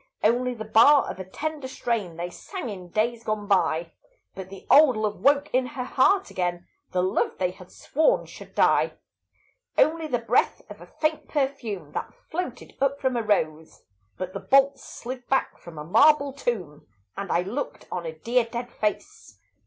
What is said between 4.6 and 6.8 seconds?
old love woke in her heart again,